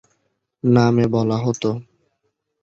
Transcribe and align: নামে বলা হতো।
নামে 0.63 1.05
বলা 1.13 1.37
হতো। 1.37 1.69